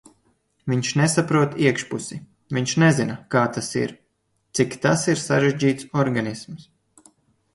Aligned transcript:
Viņš 0.71 0.87
nesaprot 0.99 1.51
iekšpusi, 1.65 2.15
viņš 2.57 2.71
nezina, 2.83 3.17
kā 3.35 3.43
tas 3.57 3.69
ir. 3.81 3.93
Cik 4.61 4.73
tas 4.87 5.05
ir 5.13 5.21
sarežģīts 5.25 5.89
organisms. 6.05 6.65